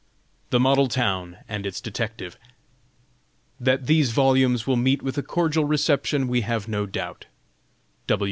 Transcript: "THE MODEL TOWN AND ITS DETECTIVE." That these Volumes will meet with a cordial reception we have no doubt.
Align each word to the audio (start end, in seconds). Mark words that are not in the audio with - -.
"THE 0.49 0.59
MODEL 0.59 0.87
TOWN 0.87 1.37
AND 1.47 1.63
ITS 1.67 1.79
DETECTIVE." 1.79 2.35
That 3.59 3.85
these 3.85 4.09
Volumes 4.13 4.65
will 4.65 4.75
meet 4.75 5.03
with 5.03 5.15
a 5.19 5.21
cordial 5.21 5.65
reception 5.65 6.27
we 6.27 6.41
have 6.41 6.67
no 6.67 6.87
doubt. 6.87 7.27